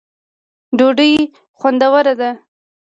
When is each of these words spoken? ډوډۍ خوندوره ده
ډوډۍ 0.77 1.11
خوندوره 1.59 2.13
ده 2.19 2.29